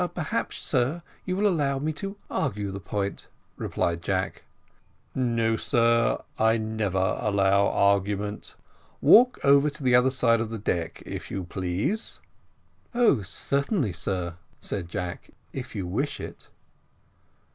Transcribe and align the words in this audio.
"Perhaps, 0.15 0.57
sir, 0.57 1.03
you 1.25 1.35
will 1.35 1.45
allow 1.45 1.77
me 1.77 1.93
to 1.93 2.17
argue 2.27 2.71
the 2.71 2.79
point," 2.79 3.27
replied 3.55 4.01
Jack. 4.01 4.45
"No, 5.13 5.55
sir, 5.55 6.19
I 6.39 6.57
never 6.57 7.19
allow 7.19 7.67
argument; 7.67 8.55
walk 8.99 9.37
over 9.43 9.69
to 9.69 9.83
the 9.83 9.93
other 9.93 10.09
side 10.09 10.41
of 10.41 10.49
the 10.49 10.57
deck, 10.57 11.03
if 11.05 11.29
you 11.29 11.43
please." 11.43 12.17
"Oh, 12.95 13.21
certainly, 13.21 13.93
sir," 13.93 14.37
said 14.59 14.89
Jack, 14.89 15.29
"if 15.53 15.75
you 15.75 15.85
wish 15.85 16.19
it." 16.19 16.47